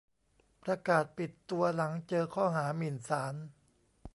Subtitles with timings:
[0.63, 3.35] ประกาศปิดตัว หลังเจอข้อหา "หมิ่นศาล"